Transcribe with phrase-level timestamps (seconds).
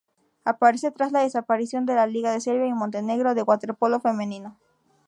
[0.45, 4.57] Aparece tras la desaparición de la Liga de Serbia y Montenegro de waterpolo femenino.